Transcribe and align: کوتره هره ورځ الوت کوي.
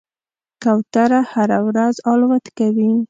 کوتره 0.63 1.19
هره 1.31 1.59
ورځ 1.67 1.95
الوت 2.11 2.45
کوي. 2.57 2.91